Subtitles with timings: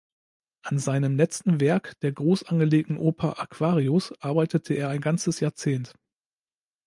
[0.63, 5.93] An seinem letzten Werk, der groß angelegten Oper "Aquarius", arbeitete er ein ganzes Jahrzehnt.